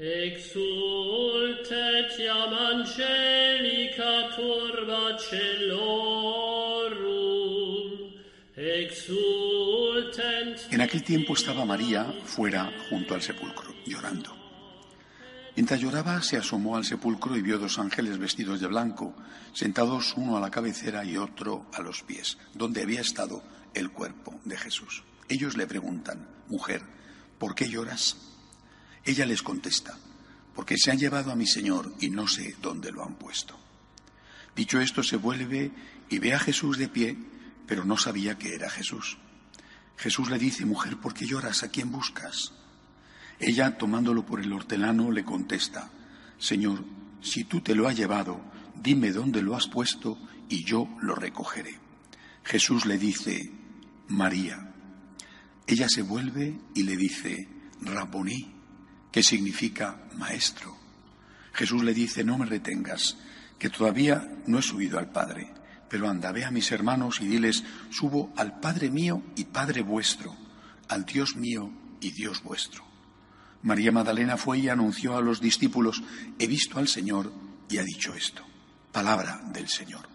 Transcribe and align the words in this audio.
Exultet 0.00 0.56
iam 2.18 2.54
angelica 2.56 4.32
turba 4.34 5.18
celorum, 5.20 6.96
exultent... 8.56 10.56
En 10.70 10.80
aquel 10.80 11.04
tiempo 11.04 11.34
estaba 11.34 11.66
María 11.66 12.14
fuera 12.24 12.72
junto 12.88 13.14
al 13.14 13.20
sepulcro, 13.20 13.74
llorando. 13.84 14.34
Mientras 15.54 15.78
lloraba, 15.78 16.22
se 16.22 16.38
asomó 16.38 16.78
al 16.78 16.86
sepulcro 16.86 17.36
y 17.36 17.42
vio 17.42 17.58
dos 17.58 17.78
ángeles 17.78 18.16
vestidos 18.16 18.58
de 18.58 18.68
blanco, 18.68 19.14
sentados 19.52 20.14
uno 20.16 20.38
a 20.38 20.40
la 20.40 20.50
cabecera 20.50 21.04
y 21.04 21.18
otro 21.18 21.66
a 21.74 21.82
los 21.82 22.02
pies, 22.04 22.38
donde 22.54 22.80
había 22.80 23.02
estado 23.02 23.42
el 23.74 23.90
cuerpo 23.90 24.40
de 24.46 24.56
Jesús. 24.56 25.04
Ellos 25.28 25.58
le 25.58 25.66
preguntan, 25.66 26.26
mujer, 26.48 26.80
¿por 27.38 27.54
qué 27.54 27.68
lloras? 27.68 28.30
Ella 29.04 29.26
les 29.26 29.42
contesta, 29.42 29.96
porque 30.54 30.76
se 30.76 30.90
han 30.90 30.98
llevado 30.98 31.30
a 31.30 31.36
mi 31.36 31.46
Señor 31.46 31.94
y 32.00 32.10
no 32.10 32.26
sé 32.28 32.56
dónde 32.60 32.92
lo 32.92 33.04
han 33.04 33.14
puesto. 33.14 33.58
Dicho 34.54 34.80
esto, 34.80 35.02
se 35.02 35.16
vuelve 35.16 35.70
y 36.08 36.18
ve 36.18 36.34
a 36.34 36.38
Jesús 36.38 36.76
de 36.76 36.88
pie, 36.88 37.16
pero 37.66 37.84
no 37.84 37.96
sabía 37.96 38.36
que 38.36 38.54
era 38.54 38.68
Jesús. 38.68 39.16
Jesús 39.96 40.30
le 40.30 40.38
dice, 40.38 40.64
mujer, 40.64 40.96
¿por 40.96 41.14
qué 41.14 41.26
lloras? 41.26 41.62
¿A 41.62 41.68
quién 41.68 41.90
buscas? 41.90 42.52
Ella, 43.38 43.78
tomándolo 43.78 44.26
por 44.26 44.40
el 44.40 44.52
hortelano, 44.52 45.10
le 45.10 45.24
contesta, 45.24 45.90
Señor, 46.38 46.84
si 47.22 47.44
tú 47.44 47.60
te 47.60 47.74
lo 47.74 47.88
has 47.88 47.96
llevado, 47.96 48.40
dime 48.74 49.12
dónde 49.12 49.42
lo 49.42 49.56
has 49.56 49.66
puesto 49.66 50.18
y 50.48 50.64
yo 50.64 50.88
lo 51.00 51.14
recogeré. 51.14 51.78
Jesús 52.44 52.86
le 52.86 52.98
dice, 52.98 53.52
María. 54.08 54.74
Ella 55.66 55.86
se 55.88 56.02
vuelve 56.02 56.58
y 56.74 56.82
le 56.82 56.96
dice, 56.96 57.48
Raboní, 57.80 58.59
que 59.10 59.22
significa 59.22 59.96
maestro. 60.16 60.76
Jesús 61.52 61.82
le 61.82 61.94
dice, 61.94 62.24
no 62.24 62.38
me 62.38 62.46
retengas, 62.46 63.16
que 63.58 63.70
todavía 63.70 64.26
no 64.46 64.58
he 64.58 64.62
subido 64.62 64.98
al 64.98 65.10
Padre, 65.10 65.52
pero 65.88 66.08
anda, 66.08 66.32
ve 66.32 66.44
a 66.44 66.50
mis 66.50 66.70
hermanos 66.72 67.20
y 67.20 67.26
diles, 67.26 67.64
subo 67.90 68.32
al 68.36 68.60
Padre 68.60 68.90
mío 68.90 69.22
y 69.36 69.44
Padre 69.44 69.82
vuestro, 69.82 70.36
al 70.88 71.04
Dios 71.04 71.36
mío 71.36 71.70
y 72.00 72.12
Dios 72.12 72.42
vuestro. 72.42 72.84
María 73.62 73.92
Magdalena 73.92 74.36
fue 74.36 74.58
y 74.58 74.68
anunció 74.68 75.16
a 75.16 75.20
los 75.20 75.40
discípulos, 75.40 76.02
he 76.38 76.46
visto 76.46 76.78
al 76.78 76.88
Señor 76.88 77.32
y 77.68 77.78
ha 77.78 77.82
dicho 77.82 78.14
esto. 78.14 78.42
Palabra 78.92 79.40
del 79.52 79.68
Señor. 79.68 80.08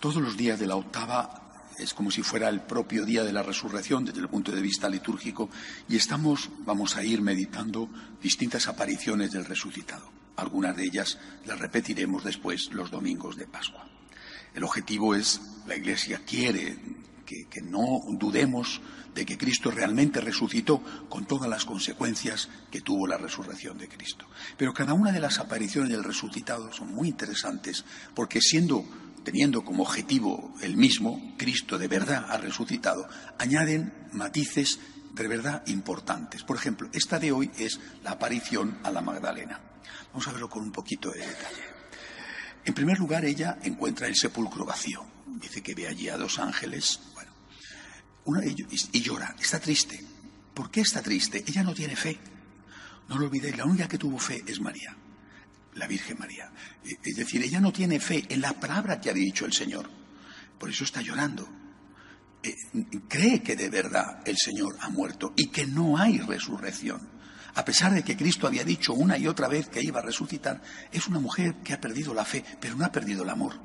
Todos 0.00 0.16
los 0.16 0.36
días 0.36 0.58
de 0.58 0.66
la 0.66 0.76
octava 0.76 1.45
es 1.78 1.94
como 1.94 2.10
si 2.10 2.22
fuera 2.22 2.48
el 2.48 2.60
propio 2.60 3.04
día 3.04 3.24
de 3.24 3.32
la 3.32 3.42
resurrección 3.42 4.04
desde 4.04 4.20
el 4.20 4.28
punto 4.28 4.52
de 4.52 4.60
vista 4.60 4.88
litúrgico 4.88 5.50
y 5.88 5.96
estamos, 5.96 6.50
vamos 6.60 6.96
a 6.96 7.04
ir 7.04 7.20
meditando 7.20 7.88
distintas 8.22 8.68
apariciones 8.68 9.32
del 9.32 9.44
resucitado. 9.44 10.10
Algunas 10.36 10.76
de 10.76 10.84
ellas 10.84 11.18
las 11.46 11.58
repetiremos 11.58 12.24
después 12.24 12.72
los 12.72 12.90
domingos 12.90 13.36
de 13.36 13.46
Pascua. 13.46 13.88
El 14.54 14.64
objetivo 14.64 15.14
es, 15.14 15.40
la 15.66 15.76
Iglesia 15.76 16.22
quiere 16.26 16.78
que, 17.24 17.46
que 17.46 17.60
no 17.60 18.00
dudemos 18.10 18.80
de 19.14 19.24
que 19.24 19.38
Cristo 19.38 19.70
realmente 19.70 20.20
resucitó 20.20 20.82
con 21.08 21.24
todas 21.24 21.48
las 21.48 21.64
consecuencias 21.64 22.50
que 22.70 22.82
tuvo 22.82 23.06
la 23.06 23.16
resurrección 23.16 23.78
de 23.78 23.88
Cristo. 23.88 24.26
Pero 24.58 24.74
cada 24.74 24.92
una 24.92 25.10
de 25.10 25.20
las 25.20 25.38
apariciones 25.38 25.90
del 25.90 26.04
resucitado 26.04 26.70
son 26.72 26.94
muy 26.94 27.08
interesantes 27.08 27.84
porque 28.14 28.40
siendo 28.42 28.84
teniendo 29.26 29.64
como 29.64 29.82
objetivo 29.82 30.54
el 30.62 30.76
mismo, 30.76 31.34
Cristo 31.36 31.78
de 31.78 31.88
verdad 31.88 32.26
ha 32.30 32.36
resucitado, 32.36 33.08
añaden 33.38 33.92
matices 34.12 34.78
de 35.14 35.26
verdad 35.26 35.64
importantes. 35.66 36.44
Por 36.44 36.56
ejemplo, 36.56 36.88
esta 36.92 37.18
de 37.18 37.32
hoy 37.32 37.50
es 37.58 37.80
la 38.04 38.12
aparición 38.12 38.78
a 38.84 38.90
la 38.92 39.00
Magdalena. 39.00 39.60
Vamos 40.12 40.28
a 40.28 40.30
verlo 40.30 40.48
con 40.48 40.62
un 40.62 40.70
poquito 40.70 41.10
de 41.10 41.26
detalle. 41.26 41.64
En 42.64 42.72
primer 42.72 43.00
lugar, 43.00 43.24
ella 43.24 43.58
encuentra 43.64 44.06
el 44.06 44.14
sepulcro 44.14 44.64
vacío. 44.64 45.04
Dice 45.26 45.60
que 45.60 45.74
ve 45.74 45.88
allí 45.88 46.08
a 46.08 46.16
dos 46.16 46.38
ángeles. 46.38 47.00
Bueno, 48.24 48.42
ellos, 48.42 48.68
y 48.92 49.00
llora, 49.00 49.34
está 49.40 49.58
triste. 49.58 50.04
¿Por 50.54 50.70
qué 50.70 50.82
está 50.82 51.02
triste? 51.02 51.42
Ella 51.44 51.64
no 51.64 51.74
tiene 51.74 51.96
fe. 51.96 52.16
No 53.08 53.18
lo 53.18 53.26
olvidéis, 53.26 53.56
la 53.56 53.64
única 53.64 53.88
que 53.88 53.98
tuvo 53.98 54.20
fe 54.20 54.44
es 54.46 54.60
María 54.60 54.96
la 55.76 55.86
Virgen 55.86 56.18
María. 56.18 56.50
Eh, 56.84 56.96
es 57.02 57.16
decir, 57.16 57.42
ella 57.42 57.60
no 57.60 57.72
tiene 57.72 58.00
fe 58.00 58.24
en 58.28 58.40
la 58.40 58.52
palabra 58.54 59.00
que 59.00 59.10
ha 59.10 59.14
dicho 59.14 59.46
el 59.46 59.52
Señor. 59.52 59.88
Por 60.58 60.70
eso 60.70 60.84
está 60.84 61.00
llorando. 61.00 61.48
Eh, 62.42 62.54
cree 63.08 63.42
que 63.42 63.56
de 63.56 63.70
verdad 63.70 64.22
el 64.24 64.36
Señor 64.36 64.76
ha 64.80 64.88
muerto 64.88 65.32
y 65.36 65.48
que 65.48 65.66
no 65.66 65.96
hay 65.98 66.18
resurrección. 66.18 67.16
A 67.54 67.64
pesar 67.64 67.92
de 67.94 68.02
que 68.02 68.16
Cristo 68.16 68.46
había 68.46 68.64
dicho 68.64 68.92
una 68.92 69.16
y 69.16 69.26
otra 69.26 69.48
vez 69.48 69.68
que 69.68 69.82
iba 69.82 70.00
a 70.00 70.04
resucitar, 70.04 70.60
es 70.92 71.06
una 71.06 71.20
mujer 71.20 71.56
que 71.64 71.72
ha 71.72 71.80
perdido 71.80 72.12
la 72.12 72.24
fe, 72.24 72.44
pero 72.60 72.76
no 72.76 72.84
ha 72.84 72.92
perdido 72.92 73.22
el 73.22 73.30
amor. 73.30 73.58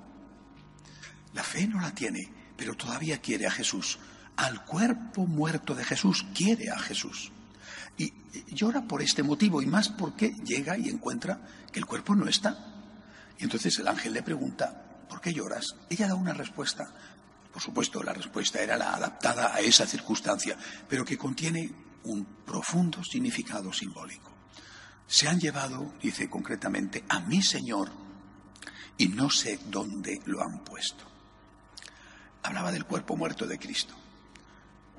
La 1.34 1.44
fe 1.44 1.68
no 1.68 1.80
la 1.82 1.94
tiene, 1.94 2.22
pero 2.56 2.76
todavía 2.76 3.20
quiere 3.20 3.48
a 3.48 3.52
Jesús. 3.52 4.00
Al 4.38 4.64
cuerpo 4.64 5.28
muerto 5.28 5.76
de 5.76 5.84
Jesús 5.84 6.26
quiere 6.34 6.70
a 6.72 6.80
Jesús. 6.80 7.32
Y 7.98 8.14
llora 8.54 8.82
por 8.82 9.02
este 9.02 9.24
motivo 9.24 9.62
y 9.62 9.66
más 9.66 9.90
porque 9.90 10.30
llega 10.44 10.78
y 10.78 10.90
encuentra 10.90 11.40
que 11.72 11.80
el 11.80 11.86
cuerpo 11.86 12.16
no 12.16 12.28
está. 12.28 12.58
Y 13.38 13.44
entonces 13.44 13.78
el 13.80 13.88
ángel 13.88 14.14
le 14.14 14.24
pregunta, 14.24 15.06
¿por 15.10 15.22
qué 15.22 15.34
lloras? 15.34 15.76
Ella 15.90 16.08
da 16.08 16.16
una 16.16 16.34
respuesta. 16.34 16.88
Por 17.52 17.62
supuesto, 17.62 18.02
la 18.02 18.14
respuesta 18.14 18.62
era 18.62 18.78
la 18.78 18.94
adaptada 18.94 19.54
a 19.54 19.60
esa 19.60 19.86
circunstancia, 19.86 20.58
pero 20.88 21.04
que 21.04 21.18
contiene 21.18 21.72
un 22.04 22.26
profundo 22.46 23.04
significado 23.04 23.74
simbólico. 23.74 24.32
Se 25.08 25.28
han 25.28 25.40
llevado, 25.40 25.94
dice 26.02 26.30
concretamente, 26.30 27.04
a 27.10 27.20
mi 27.20 27.42
Señor 27.42 27.92
y 28.98 29.08
no 29.10 29.30
sé 29.30 29.60
dónde 29.66 30.22
lo 30.26 30.42
han 30.42 30.64
puesto. 30.64 31.04
Hablaba 32.44 32.72
del 32.72 32.86
cuerpo 32.86 33.16
muerto 33.18 33.46
de 33.46 33.60
Cristo. 33.60 33.94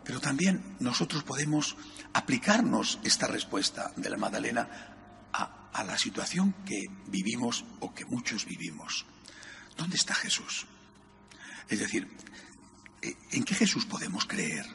Pero 0.05 0.21
también 0.21 0.77
nosotros 0.81 1.23
podemos 1.23 1.77
aplicarnos 2.13 2.99
esta 3.05 3.27
respuesta 3.27 3.93
de 3.97 4.11
la 4.11 4.17
Magdalena 4.17 4.69
a, 5.33 5.71
a, 5.73 5.85
la 5.85 5.97
situación 5.97 6.55
que 6.67 6.87
vivimos 7.07 7.65
o 7.81 7.95
que 7.95 8.05
muchos 8.05 8.45
vivimos. 8.45 9.07
¿Dónde 9.77 9.97
está 9.97 10.15
Jesús? 10.15 10.67
Es 11.69 11.79
decir, 11.79 12.09
eh, 13.01 13.17
¿en 13.33 13.45
qué 13.45 13.55
Jesús 13.55 13.87
podemos 13.87 14.27
creer? 14.27 14.67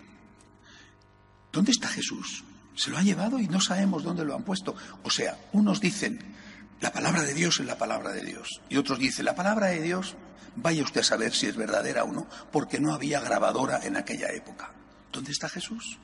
¿Dónde 1.51 1.71
está 1.71 1.87
Jesús? 1.87 2.43
Se 2.75 2.91
lo 2.91 2.97
ha 2.97 3.03
llevado 3.03 3.39
y 3.39 3.47
no 3.47 3.59
sabemos 3.61 4.03
dónde 4.03 4.25
lo 4.25 4.35
han 4.35 4.43
puesto. 4.43 4.75
O 5.03 5.09
sea, 5.09 5.37
unos 5.53 5.79
dicen, 5.79 6.35
la 6.79 6.91
palabra 6.91 7.23
de 7.23 7.33
Dios 7.33 7.59
es 7.59 7.65
la 7.65 7.77
palabra 7.77 8.11
de 8.11 8.23
Dios. 8.23 8.61
Y 8.69 8.77
otros 8.77 8.99
dicen, 8.99 9.25
la 9.25 9.35
palabra 9.35 9.67
de 9.67 9.81
Dios, 9.81 10.15
vaya 10.55 10.83
usted 10.83 11.01
a 11.01 11.03
saber 11.03 11.33
si 11.33 11.47
es 11.47 11.55
verdadera 11.55 12.03
o 12.03 12.11
no, 12.11 12.27
porque 12.51 12.79
no 12.79 12.93
había 12.93 13.19
grabadora 13.19 13.79
en 13.83 13.97
aquella 13.97 14.31
época. 14.31 14.71
¿Dónde 15.11 15.31
está 15.31 15.49
Jesús? 15.49 15.97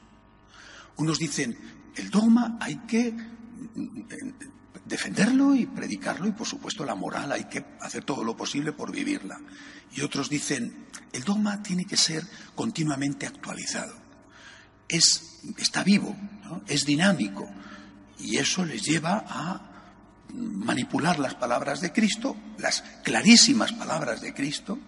Unos 0.98 1.20
dicen, 1.20 1.58
el 1.96 2.10
dogma 2.10 2.58
hay 2.60 2.78
que 2.88 3.14
defenderlo 4.86 5.56
y 5.56 5.66
predicarlo 5.66 6.28
y 6.28 6.32
por 6.32 6.48
supuesto 6.48 6.86
la 6.86 6.96
moral 6.96 7.32
hay 7.32 7.46
que 7.46 7.66
hacer 7.82 8.04
todo 8.04 8.24
lo 8.24 8.36
posible 8.36 8.74
por 8.74 8.92
vivirla. 8.92 9.40
Y 9.96 10.02
otros 10.02 10.30
dicen, 10.30 10.88
el 11.12 11.24
dogma 11.24 11.62
tiene 11.62 11.86
que 11.86 11.98
ser 11.98 12.26
continuamente 12.56 13.26
actualizado. 13.26 13.96
Es, 14.88 15.40
está 15.58 15.84
vivo, 15.84 16.16
es 16.68 16.86
dinámico 16.86 17.50
y 18.20 18.38
eso 18.38 18.66
les 18.66 18.84
lleva 18.84 19.26
a 19.28 19.70
manipular 20.34 21.20
las 21.20 21.36
palabras 21.36 21.80
de 21.82 21.92
Cristo, 21.92 22.36
las 22.58 22.82
clarísimas 23.04 23.72
palabras 23.74 24.22
de 24.22 24.34
Cristo, 24.34 24.80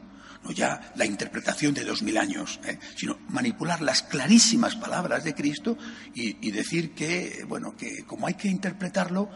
no 0.45 0.51
ya 0.51 0.93
la 0.95 1.05
interpretación 1.05 1.73
de 1.73 1.83
dos 1.83 2.03
mil 2.03 2.17
años, 2.17 2.59
¿eh? 2.65 2.77
sino 2.95 3.17
manipular 3.29 3.81
las 3.81 4.03
clarísimas 4.03 4.75
palabras 4.75 5.23
de 5.23 5.33
Cristo 5.33 5.77
y, 6.13 6.47
y, 6.47 6.51
decir 6.51 6.93
que, 6.93 7.43
bueno, 7.47 7.75
que 7.75 8.05
como 8.05 8.27
hay 8.27 8.35
que 8.35 8.47
interpretarlo, 8.47 9.29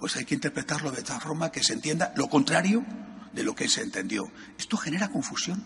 pues 0.00 0.16
hay 0.16 0.24
que 0.24 0.34
interpretarlo 0.34 0.90
de 0.90 1.02
tal 1.02 1.20
forma 1.20 1.52
que 1.52 1.62
se 1.62 1.74
entienda 1.74 2.12
lo 2.16 2.28
contrario 2.28 2.84
de 3.32 3.42
lo 3.44 3.54
que 3.54 3.68
se 3.68 3.82
entendió. 3.82 4.30
Esto 4.58 4.76
genera 4.76 5.08
confusión 5.08 5.64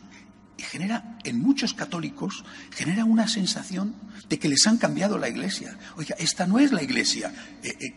y 0.62 0.64
genera 0.64 1.19
en 1.25 1.43
muchos 1.43 1.75
católicos 1.75 2.44
genera 2.70 3.05
una 3.05 3.26
sensación 3.26 3.97
de 4.29 4.38
que 4.38 4.49
les 4.49 4.64
han 4.69 4.79
cambiado 4.79 5.19
la 5.19 5.29
iglesia. 5.29 5.76
Oiga, 5.97 6.14
esta 6.19 6.47
no 6.47 6.61
es 6.61 6.70
la 6.70 6.85
iglesia 6.85 7.35
eh, 7.64 7.76
eh, 7.81 7.94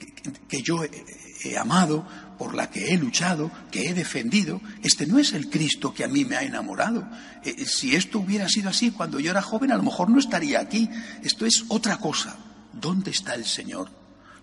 que 0.48 0.64
yo 0.64 0.84
he 0.84 1.58
amado, 1.58 2.08
por 2.40 2.56
la 2.56 2.72
que 2.72 2.94
he 2.94 2.98
luchado, 2.98 3.52
que 3.72 3.88
he 3.88 3.94
defendido. 3.94 4.62
Este 4.82 5.06
no 5.06 5.20
es 5.20 5.34
el 5.34 5.50
Cristo 5.50 5.94
que 5.94 6.04
a 6.04 6.08
mí 6.08 6.26
me 6.26 6.38
ha 6.38 6.42
enamorado. 6.42 7.08
Eh, 7.44 7.66
si 7.66 7.96
esto 7.96 8.20
hubiera 8.20 8.50
sido 8.50 8.70
así 8.70 8.90
cuando 8.90 9.20
yo 9.20 9.30
era 9.30 9.44
joven, 9.44 9.72
a 9.72 9.78
lo 9.78 9.84
mejor 9.84 10.10
no 10.10 10.18
estaría 10.18 10.60
aquí. 10.60 10.90
Esto 11.24 11.46
es 11.46 11.66
otra 11.68 11.98
cosa. 11.98 12.36
¿Dónde 12.74 13.12
está 13.12 13.36
el 13.36 13.46
Señor? 13.46 13.92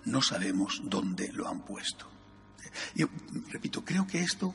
No 0.04 0.22
sabemos 0.22 0.80
dónde 0.84 1.32
lo 1.32 1.48
han 1.48 1.64
puesto. 1.64 2.06
Yo 2.94 3.08
repito, 3.50 3.84
creo 3.84 4.06
que 4.06 4.20
esto 4.20 4.54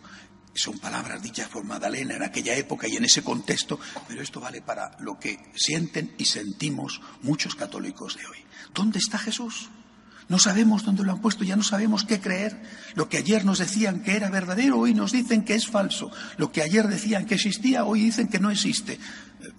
son 0.58 0.80
palabras 0.80 1.22
dichas 1.22 1.50
por 1.50 1.64
Magdalena 1.64 2.16
en 2.16 2.24
aquella 2.24 2.56
época 2.56 2.88
y 2.88 2.96
en 2.96 3.06
ese 3.06 3.24
contexto, 3.24 3.80
pero 4.08 4.22
esto 4.22 4.40
vale 4.40 4.62
para 4.62 4.98
lo 5.00 5.20
que 5.20 5.40
sienten 5.56 6.14
y 6.18 6.26
sentimos 6.26 7.02
muchos 7.22 7.56
católicos 7.56 8.18
de 8.18 8.26
hoy. 8.26 8.38
¿Dónde 8.74 9.00
está 9.00 9.18
Jesús? 9.18 9.70
No 10.30 10.40
sabemos 10.40 10.84
dónde 10.84 11.04
lo 11.04 11.14
han 11.14 11.22
puesto, 11.22 11.46
ya 11.46 11.56
no 11.56 11.64
sabemos 11.64 12.04
qué 12.04 12.20
creer. 12.20 12.62
Lo 12.96 13.08
que 13.08 13.18
ayer 13.18 13.46
nos 13.46 13.60
decían 13.60 14.02
que 14.02 14.16
era 14.16 14.30
verdadero, 14.30 14.78
hoy 14.78 14.94
nos 14.94 15.14
dicen 15.14 15.46
que 15.46 15.56
es 15.56 15.68
falso. 15.68 16.12
Lo 16.38 16.52
que 16.52 16.62
ayer 16.62 16.88
decían 16.88 17.26
que 17.26 17.36
existía, 17.36 17.86
hoy 17.86 18.02
dicen 18.02 18.28
que 18.28 18.40
no 18.40 18.52
existe. 18.52 19.00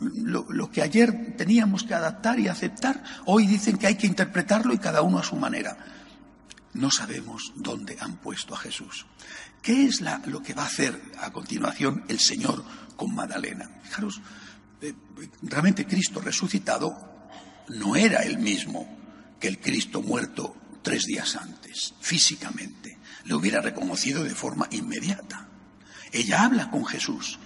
Lo, 0.00 0.44
lo, 0.50 0.70
que 0.70 0.82
ayer 0.82 1.34
teníamos 1.38 1.84
que 1.84 1.94
adaptar 1.94 2.38
y 2.38 2.48
aceptar, 2.48 3.02
hoy 3.24 3.46
dicen 3.46 3.78
que 3.78 3.86
hay 3.86 3.94
que 3.94 4.06
interpretarlo 4.06 4.74
y 4.74 4.78
cada 4.78 5.00
uno 5.00 5.18
a 5.18 5.24
su 5.24 5.36
manera. 5.36 5.78
No 6.74 6.90
sabemos 6.90 7.52
dónde 7.56 7.96
han 7.98 8.16
puesto 8.16 8.54
a 8.54 8.58
Jesús. 8.58 9.06
¿Qué 9.62 9.84
es 9.84 10.00
la, 10.00 10.22
lo 10.26 10.42
que 10.42 10.54
va 10.54 10.62
a 10.62 10.66
hacer 10.66 11.00
a 11.20 11.30
continuación 11.32 12.04
el 12.08 12.20
Señor 12.20 12.64
con 12.96 13.14
Magdalena? 13.14 13.70
Fijaros, 13.82 14.20
eh, 14.80 14.94
realmente 15.42 15.86
Cristo 15.86 16.20
resucitado 16.20 16.96
no 17.68 17.96
era 17.96 18.22
el 18.22 18.38
mismo 18.38 18.88
que 19.40 19.48
el 19.48 19.60
Cristo 19.60 20.02
muerto 20.02 20.56
tres 20.82 21.04
días 21.04 21.36
antes, 21.36 21.94
físicamente. 22.00 22.98
Le 23.24 23.34
hubiera 23.34 23.60
reconocido 23.60 24.24
de 24.24 24.34
forma 24.34 24.68
inmediata. 24.70 25.48
Ella 26.12 26.44
habla 26.44 26.70
con 26.70 26.86
Jesús, 26.86 27.38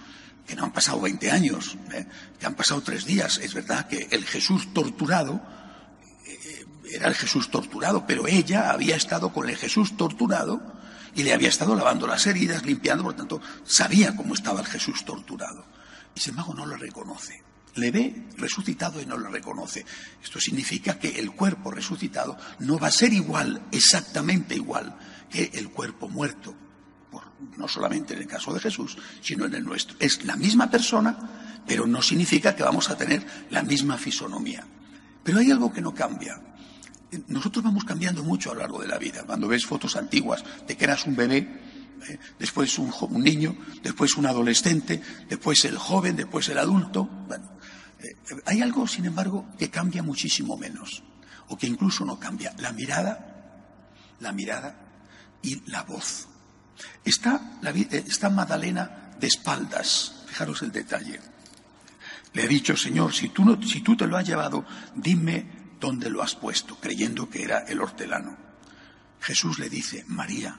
que 0.47 0.55
no 0.55 0.63
han 0.63 0.71
pasado 0.71 1.01
20 1.01 1.31
años, 1.31 1.77
¿eh? 1.93 2.05
que 2.39 2.45
han 2.45 2.55
pasado 2.55 2.81
tres 2.81 3.05
días. 3.05 3.37
Es 3.39 3.53
verdad 3.53 3.87
que 3.87 4.07
el 4.11 4.25
Jesús 4.25 4.73
torturado 4.73 5.41
eh, 6.25 6.65
era 6.91 7.07
el 7.07 7.15
Jesús 7.15 7.49
torturado, 7.51 8.05
pero 8.07 8.27
ella 8.27 8.71
había 8.71 8.95
estado 8.95 9.33
con 9.33 9.49
el 9.49 9.57
Jesús 9.57 9.97
torturado 9.97 10.72
y 11.15 11.23
le 11.23 11.33
había 11.33 11.49
estado 11.49 11.75
lavando 11.75 12.07
las 12.07 12.25
heridas, 12.27 12.65
limpiando, 12.65 13.03
por 13.03 13.13
lo 13.13 13.17
tanto, 13.17 13.41
sabía 13.63 14.15
cómo 14.15 14.33
estaba 14.33 14.61
el 14.61 14.67
Jesús 14.67 15.05
torturado. 15.05 15.65
Y 16.15 16.19
sin 16.19 16.31
embargo 16.31 16.53
no 16.53 16.65
lo 16.65 16.75
reconoce. 16.75 17.43
Le 17.75 17.91
ve 17.91 18.27
resucitado 18.37 19.01
y 19.01 19.05
no 19.05 19.17
lo 19.17 19.29
reconoce. 19.29 19.85
Esto 20.23 20.39
significa 20.39 20.99
que 20.99 21.19
el 21.19 21.31
cuerpo 21.31 21.71
resucitado 21.71 22.37
no 22.59 22.77
va 22.77 22.87
a 22.87 22.91
ser 22.91 23.13
igual, 23.13 23.61
exactamente 23.71 24.55
igual, 24.55 24.95
que 25.29 25.51
el 25.53 25.69
cuerpo 25.69 26.07
muerto. 26.07 26.55
Por, 27.11 27.23
no 27.57 27.67
solamente 27.67 28.13
en 28.13 28.21
el 28.21 28.27
caso 28.27 28.53
de 28.53 28.59
Jesús, 28.59 28.97
sino 29.21 29.45
en 29.45 29.55
el 29.55 29.63
nuestro. 29.63 29.95
Es 29.99 30.23
la 30.23 30.35
misma 30.35 30.69
persona, 30.69 31.61
pero 31.65 31.87
no 31.87 32.01
significa 32.01 32.55
que 32.55 32.63
vamos 32.63 32.89
a 32.89 32.97
tener 32.97 33.25
la 33.49 33.63
misma 33.63 33.97
fisonomía. 33.97 34.65
Pero 35.23 35.39
hay 35.39 35.51
algo 35.51 35.71
que 35.71 35.81
no 35.81 35.93
cambia. 35.93 36.39
Nosotros 37.27 37.63
vamos 37.63 37.83
cambiando 37.83 38.23
mucho 38.23 38.51
a 38.51 38.53
lo 38.53 38.61
largo 38.61 38.81
de 38.81 38.87
la 38.87 38.97
vida. 38.97 39.23
Cuando 39.25 39.47
ves 39.47 39.65
fotos 39.65 39.95
antiguas 39.95 40.43
de 40.67 40.75
que 40.75 40.83
eras 40.83 41.05
un 41.05 41.15
bebé, 41.15 41.37
¿eh? 42.09 42.19
después 42.39 42.77
un, 42.79 42.91
niño, 43.23 43.55
después 43.81 44.15
un 44.15 44.25
adolescente, 44.25 45.01
después 45.29 45.63
el 45.65 45.77
joven, 45.77 46.15
después 46.15 46.49
el 46.49 46.57
adulto. 46.57 47.09
Eh, 48.01 48.15
hay 48.45 48.61
algo, 48.61 48.87
sin 48.87 49.05
embargo, 49.05 49.47
que 49.57 49.69
cambia 49.69 50.03
muchísimo 50.03 50.57
menos, 50.57 51.03
o 51.47 51.57
que 51.57 51.67
incluso 51.67 52.05
no 52.05 52.19
cambia. 52.19 52.53
La 52.57 52.71
mirada, 52.71 54.15
la 54.19 54.31
mirada 54.31 54.75
y 55.41 55.61
la 55.69 55.83
voz. 55.83 56.27
Está, 57.03 57.59
la, 57.61 57.71
eh, 57.71 57.87
está 58.07 58.29
Magdalena 58.29 59.13
de 59.19 59.27
espaldas, 59.27 60.23
fijaros 60.27 60.61
el 60.61 60.71
detalle. 60.71 61.19
Le 62.33 62.43
ha 62.43 62.47
dicho, 62.47 62.75
Señor, 62.75 63.13
si 63.13 63.29
tú, 63.29 63.45
no, 63.45 63.61
si 63.61 63.81
tú 63.81 63.95
te 63.95 64.07
lo 64.07 64.17
has 64.17 64.25
llevado, 64.25 64.65
dime 64.95 65.62
dónde 65.83 66.09
lo 66.09 66.23
has 66.23 66.33
puesto, 66.33 66.79
creyendo 66.79 67.29
que 67.29 67.43
era 67.43 67.59
el 67.67 67.81
hortelano. 67.81 68.37
Jesús 69.19 69.59
le 69.59 69.69
dice, 69.69 70.05
María. 70.07 70.57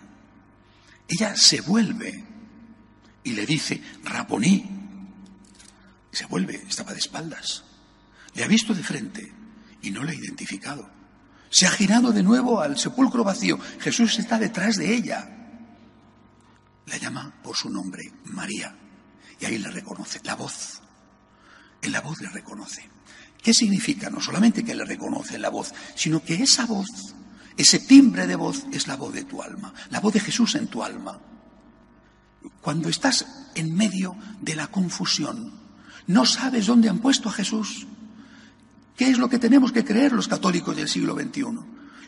Ella 1.08 1.34
se 1.34 1.62
vuelve 1.62 2.22
y 3.22 3.32
le 3.32 3.46
dice, 3.46 3.82
Raponí, 4.02 4.68
se 6.12 6.26
vuelve, 6.26 6.62
estaba 6.68 6.92
de 6.92 6.98
espaldas. 6.98 7.64
Le 8.34 8.44
ha 8.44 8.46
visto 8.46 8.74
de 8.74 8.82
frente 8.82 9.32
y 9.80 9.90
no 9.90 10.04
le 10.04 10.12
ha 10.12 10.14
identificado. 10.14 10.90
Se 11.48 11.66
ha 11.66 11.70
girado 11.70 12.12
de 12.12 12.22
nuevo 12.22 12.60
al 12.60 12.78
sepulcro 12.78 13.24
vacío. 13.24 13.58
Jesús 13.80 14.18
está 14.18 14.38
detrás 14.38 14.76
de 14.76 14.94
ella. 14.94 15.26
La 16.84 16.98
llama 16.98 17.32
por 17.42 17.56
su 17.56 17.70
nombre, 17.70 18.12
María. 18.24 18.76
Y 19.40 19.46
ahí 19.46 19.56
le 19.56 19.70
reconoce 19.70 20.20
la 20.22 20.34
voz. 20.34 20.82
En 21.80 21.92
la 21.92 22.02
voz 22.02 22.20
le 22.20 22.28
reconoce. 22.28 22.90
¿Qué 23.44 23.52
significa? 23.52 24.08
No 24.08 24.22
solamente 24.22 24.64
que 24.64 24.74
le 24.74 24.86
reconoce 24.86 25.38
la 25.38 25.50
voz, 25.50 25.74
sino 25.94 26.24
que 26.24 26.42
esa 26.42 26.64
voz, 26.64 26.88
ese 27.58 27.78
timbre 27.78 28.26
de 28.26 28.36
voz 28.36 28.64
es 28.72 28.88
la 28.88 28.96
voz 28.96 29.12
de 29.12 29.24
tu 29.24 29.42
alma, 29.42 29.74
la 29.90 30.00
voz 30.00 30.14
de 30.14 30.20
Jesús 30.20 30.54
en 30.54 30.66
tu 30.66 30.82
alma. 30.82 31.20
Cuando 32.62 32.88
estás 32.88 33.26
en 33.54 33.76
medio 33.76 34.16
de 34.40 34.56
la 34.56 34.68
confusión, 34.68 35.52
no 36.06 36.24
sabes 36.24 36.64
dónde 36.64 36.88
han 36.88 37.00
puesto 37.00 37.28
a 37.28 37.32
Jesús. 37.32 37.86
¿Qué 38.96 39.10
es 39.10 39.18
lo 39.18 39.28
que 39.28 39.38
tenemos 39.38 39.72
que 39.72 39.84
creer 39.84 40.12
los 40.12 40.26
católicos 40.26 40.74
del 40.74 40.88
siglo 40.88 41.14
XXI? 41.14 41.44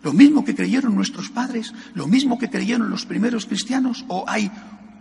¿Lo 0.03 0.15
mismo 0.15 0.43
que 0.43 0.55
creyeron 0.55 0.95
nuestros 0.95 1.29
padres? 1.29 1.75
¿Lo 1.93 2.07
mismo 2.07 2.39
que 2.39 2.49
creyeron 2.49 2.89
los 2.89 3.05
primeros 3.05 3.45
cristianos? 3.45 4.07
¿O 4.09 4.25
hay 4.27 4.51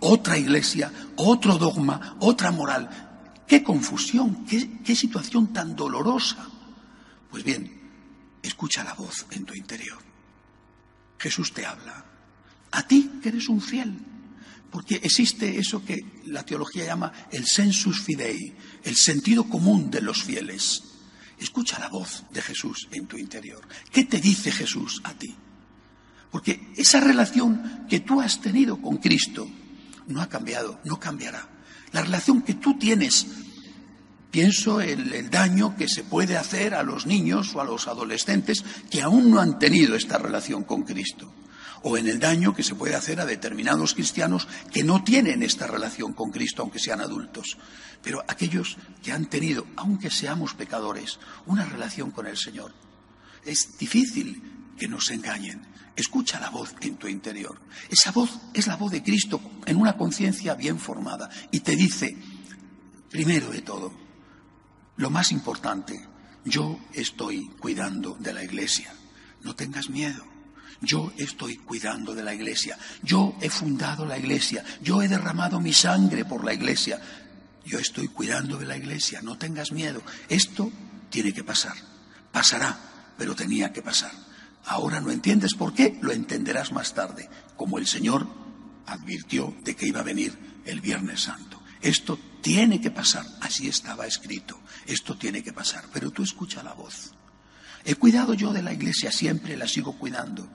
otra 0.02 0.38
iglesia, 0.38 0.92
otro 1.16 1.58
dogma, 1.58 2.18
otra 2.20 2.52
moral? 2.52 3.15
¡Qué 3.48 3.64
confusión! 3.64 4.46
Qué, 4.46 4.80
¡Qué, 4.84 4.96
situación 4.96 5.54
tan 5.54 5.76
dolorosa! 5.76 6.50
Pues 7.30 7.44
bien, 7.44 7.72
escucha 8.42 8.84
la 8.84 8.94
voz 8.94 9.26
en 9.32 9.46
tu 9.46 9.54
interior. 9.54 10.00
Jesús 11.18 11.54
te 11.54 11.66
habla. 11.66 12.06
A 12.72 12.88
ti 12.88 13.20
que 13.22 13.30
eres 13.30 13.48
un 13.48 13.62
fiel, 13.62 13.98
porque 14.72 14.96
existe 14.96 15.58
eso 15.58 15.86
que 15.86 16.06
la 16.26 16.44
teología 16.44 16.86
llama 16.86 17.12
el 17.32 17.46
sensus 17.46 18.02
fidei, 18.02 18.54
el 18.84 18.96
sentido 18.96 19.48
común 19.48 19.90
de 19.90 20.02
los 20.02 20.24
fieles. 20.24 20.84
Escucha 21.40 21.80
la 21.80 21.90
voz 21.90 22.26
de 22.32 22.42
Jesús 22.42 22.88
en 22.92 23.08
tu 23.08 23.18
interior. 23.18 23.66
¿Qué 23.92 24.06
te 24.06 24.20
dice 24.20 24.52
Jesús 24.52 25.02
a 25.04 25.14
ti? 25.14 25.34
Porque 26.32 26.74
esa 26.76 27.00
relación 27.00 27.86
que 27.90 28.02
tú 28.02 28.20
has 28.20 28.42
tenido 28.42 28.82
con 28.82 28.98
Cristo 28.98 29.48
no 30.08 30.22
ha 30.22 30.28
cambiado, 30.28 30.82
no 30.84 31.00
cambiará. 31.00 31.55
La 31.96 32.02
relación 32.02 32.42
que 32.42 32.56
tú 32.56 32.78
tienes, 32.78 33.26
pienso 34.30 34.82
en 34.82 35.14
el 35.14 35.30
daño 35.30 35.78
que 35.78 35.88
se 35.88 36.04
puede 36.04 36.36
hacer 36.36 36.74
a 36.74 36.84
los 36.84 37.06
niños 37.06 37.56
o 37.56 37.62
a 37.62 37.64
los 37.64 37.88
adolescentes 37.88 38.66
que 38.92 39.02
aún 39.02 39.32
no 39.32 39.40
han 39.40 39.60
tenido 39.60 39.96
esta 39.96 40.18
relación 40.18 40.66
con 40.66 40.84
Cristo 40.84 41.34
o 41.84 41.98
en 41.98 42.10
el 42.10 42.20
daño 42.20 42.54
que 42.54 42.64
se 42.64 42.76
puede 42.76 42.96
hacer 42.96 43.22
a 43.22 43.26
determinados 43.26 43.94
cristianos 43.94 44.46
que 44.74 44.84
no 44.84 45.06
tienen 45.06 45.42
esta 45.42 45.68
relación 45.68 46.12
con 46.12 46.32
Cristo, 46.32 46.64
aunque 46.64 46.80
sean 46.80 47.00
adultos. 47.00 47.58
Pero 48.04 48.26
aquellos 48.28 48.76
que 49.02 49.14
han 49.14 49.28
tenido, 49.28 49.66
aunque 49.78 50.10
seamos 50.10 50.54
pecadores, 50.54 51.18
una 51.46 51.64
relación 51.64 52.12
con 52.12 52.28
el 52.28 52.36
Señor. 52.36 52.74
Es 53.46 53.78
difícil 53.78 54.65
que 54.78 54.88
nos 54.88 55.10
engañen. 55.12 55.62
Escucha 55.96 56.40
la 56.40 56.50
voz 56.50 56.76
en 56.82 56.98
tu 56.98 57.08
interior. 57.08 57.60
Esa 57.90 58.12
voz 58.12 58.30
es 58.54 58.68
la 58.68 58.76
voz 58.76 58.92
de 58.92 59.02
Cristo 59.04 59.40
en 59.66 59.78
una 59.78 59.96
conciencia 59.96 60.56
bien 60.56 60.78
formada 60.78 61.30
y 61.52 61.62
te 61.62 61.76
dice, 61.76 62.18
primero 63.10 63.50
de 63.50 63.62
todo, 63.62 63.94
lo 64.98 65.10
más 65.10 65.32
importante, 65.32 65.96
yo 66.44 66.80
estoy 66.94 67.48
cuidando 67.60 68.16
de 68.20 68.34
la 68.34 68.44
iglesia. 68.44 68.94
No 69.42 69.56
tengas 69.56 69.90
miedo. 69.90 70.24
Yo 70.82 71.12
estoy 71.18 71.58
cuidando 71.58 72.14
de 72.14 72.24
la 72.24 72.34
iglesia. 72.34 72.78
Yo 73.02 73.36
he 73.42 73.50
fundado 73.50 74.06
la 74.06 74.18
iglesia. 74.18 74.64
Yo 74.82 75.02
he 75.02 75.08
derramado 75.08 75.60
mi 75.60 75.74
sangre 75.74 76.26
por 76.26 76.44
la 76.44 76.54
iglesia. 76.54 77.00
Yo 77.66 77.80
estoy 77.80 78.10
cuidando 78.10 78.58
de 78.58 78.66
la 78.66 78.78
iglesia. 78.78 79.22
No 79.22 79.38
tengas 79.38 79.72
miedo. 79.72 80.02
Esto 80.30 80.72
tiene 81.10 81.34
que 81.34 81.44
pasar. 81.44 81.76
Pasará, 82.32 82.78
pero 83.18 83.36
tenía 83.36 83.72
que 83.72 83.82
pasar. 83.82 84.12
Ahora 84.66 85.00
no 85.00 85.12
entiendes 85.12 85.54
por 85.54 85.74
qué, 85.74 85.98
lo 86.02 86.12
entenderás 86.12 86.72
más 86.72 86.94
tarde, 86.94 87.30
como 87.56 87.78
el 87.78 87.88
Señor 87.88 88.28
advirtió 88.88 89.56
de 89.64 89.76
que 89.76 89.88
iba 89.88 90.00
a 90.00 90.04
venir 90.04 90.62
el 90.66 90.82
Viernes 90.82 91.22
Santo. 91.22 91.62
Esto 91.82 92.20
tiene 92.42 92.82
que 92.82 92.92
pasar, 92.92 93.26
así 93.42 93.68
estaba 93.68 94.08
escrito. 94.08 94.60
Esto 94.86 95.18
tiene 95.18 95.44
que 95.44 95.54
pasar, 95.54 95.86
pero 95.94 96.12
tú 96.12 96.24
escucha 96.24 96.64
la 96.64 96.74
voz. 96.74 97.12
He 97.84 97.96
cuidado 97.96 98.34
yo 98.34 98.54
de 98.54 98.64
la 98.64 98.74
iglesia 98.74 99.12
siempre, 99.12 99.56
la 99.56 99.68
sigo 99.68 99.98
cuidando. 99.98 100.50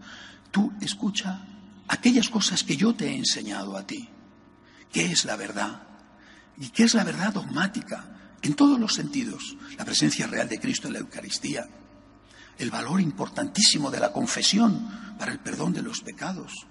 Tú 0.50 0.72
escucha 0.80 1.44
aquellas 1.86 2.28
cosas 2.28 2.64
que 2.64 2.76
yo 2.76 2.94
te 2.94 3.08
he 3.08 3.16
enseñado 3.16 3.76
a 3.76 3.86
ti. 3.86 4.08
¿Qué 4.92 5.06
es 5.06 5.24
la 5.24 5.36
verdad? 5.36 5.82
¿Y 6.58 6.70
qué 6.70 6.82
es 6.82 6.94
la 6.94 7.04
verdad 7.04 7.32
dogmática? 7.32 8.16
en 8.42 8.54
todos 8.54 8.78
los 8.78 8.94
sentidos, 8.94 9.56
la 9.76 9.84
presencia 9.84 10.26
real 10.26 10.48
de 10.48 10.60
Cristo 10.60 10.86
en 10.86 10.94
la 10.94 11.00
Eucaristía, 11.00 11.68
el 12.60 12.70
valor 12.70 13.00
importantísimo 13.00 13.90
de 13.90 14.00
la 14.00 14.12
confesión 14.12 15.16
para 15.18 15.32
el 15.32 15.38
perdón 15.38 15.72
de 15.72 15.82
los 15.82 16.02
pecados, 16.02 16.66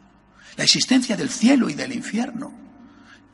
la 0.56 0.64
existencia 0.64 1.18
del 1.18 1.30
cielo 1.30 1.70
y 1.70 1.74
del 1.74 1.94
infierno. 1.94 2.54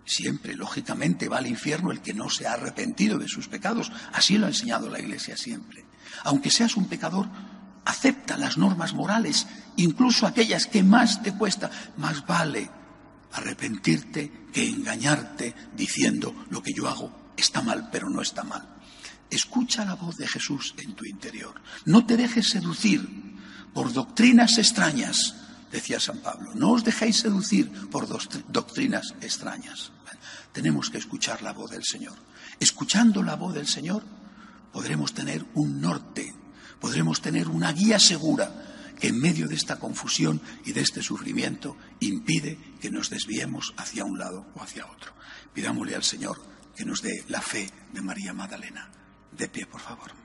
Siempre, 0.05 0.55
lógicamente, 0.55 1.27
va 1.27 1.37
al 1.37 1.47
infierno 1.47 1.91
el 1.91 2.01
que 2.01 2.13
no 2.13 2.29
se 2.29 2.47
ha 2.47 2.53
arrepentido 2.53 3.17
de 3.17 3.27
sus 3.27 3.47
pecados. 3.47 3.91
Así 4.13 4.37
lo 4.37 4.45
ha 4.45 4.49
enseñado 4.49 4.89
la 4.89 4.99
Iglesia 4.99 5.35
siempre. 5.35 5.85
Aunque 6.23 6.51
seas 6.51 6.77
un 6.77 6.87
pecador, 6.87 7.27
acepta 7.85 8.37
las 8.37 8.57
normas 8.57 8.93
morales, 8.93 9.47
incluso 9.77 10.27
aquellas 10.27 10.67
que 10.67 10.83
más 10.83 11.23
te 11.23 11.33
cuesta. 11.33 11.71
Más 11.97 12.25
vale 12.25 12.69
arrepentirte 13.33 14.45
que 14.53 14.69
engañarte 14.69 15.55
diciendo 15.75 16.45
lo 16.49 16.61
que 16.61 16.73
yo 16.73 16.87
hago 16.87 17.33
está 17.35 17.61
mal, 17.61 17.89
pero 17.91 18.09
no 18.09 18.21
está 18.21 18.43
mal. 18.43 18.74
Escucha 19.29 19.85
la 19.85 19.95
voz 19.95 20.17
de 20.17 20.27
Jesús 20.27 20.75
en 20.77 20.93
tu 20.93 21.05
interior. 21.05 21.61
No 21.85 22.05
te 22.05 22.17
dejes 22.17 22.49
seducir 22.49 23.35
por 23.73 23.91
doctrinas 23.91 24.57
extrañas, 24.57 25.35
decía 25.71 25.99
San 25.99 26.19
Pablo. 26.19 26.51
No 26.53 26.71
os 26.71 26.83
dejéis 26.83 27.17
seducir 27.17 27.71
por 27.89 28.07
doctrinas 28.07 29.15
extrañas. 29.21 29.91
Tenemos 30.53 30.89
que 30.89 30.97
escuchar 30.97 31.41
la 31.41 31.51
voz 31.51 31.71
del 31.71 31.83
Señor. 31.83 32.15
Escuchando 32.59 33.21
la 33.21 33.35
voz 33.35 33.53
del 33.53 33.67
Señor 33.67 34.03
podremos 34.71 35.13
tener 35.13 35.45
un 35.53 35.81
norte, 35.81 36.33
podremos 36.79 37.21
tener 37.21 37.49
una 37.49 37.73
guía 37.73 37.99
segura 37.99 38.93
que 38.99 39.09
en 39.09 39.19
medio 39.19 39.47
de 39.47 39.55
esta 39.55 39.77
confusión 39.77 40.41
y 40.63 40.71
de 40.71 40.81
este 40.81 41.03
sufrimiento 41.03 41.75
impide 41.99 42.57
que 42.79 42.91
nos 42.91 43.09
desviemos 43.09 43.73
hacia 43.77 44.05
un 44.05 44.17
lado 44.17 44.47
o 44.55 44.61
hacia 44.61 44.85
otro. 44.85 45.13
Pidámosle 45.53 45.95
al 45.95 46.03
Señor 46.03 46.41
que 46.75 46.85
nos 46.85 47.01
dé 47.01 47.25
la 47.27 47.41
fe 47.41 47.69
de 47.93 48.01
María 48.01 48.33
Magdalena. 48.33 48.89
De 49.37 49.47
pie, 49.49 49.65
por 49.65 49.81
favor. 49.81 50.24